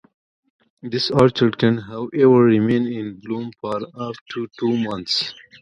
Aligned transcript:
This 0.81 1.11
orchid 1.11 1.59
can, 1.59 1.77
however, 1.77 2.45
remain 2.45 2.87
in 2.87 3.19
bloom 3.19 3.51
for 3.61 3.79
up 3.95 4.15
to 4.33 4.47
two 4.59 4.75
months. 4.75 5.35